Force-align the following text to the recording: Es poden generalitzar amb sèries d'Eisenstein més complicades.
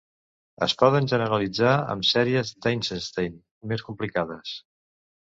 Es 0.67 0.73
poden 0.83 1.09
generalitzar 1.11 1.73
amb 1.95 2.07
sèries 2.13 2.53
d'Eisenstein 2.65 3.37
més 3.73 3.85
complicades. 3.91 4.57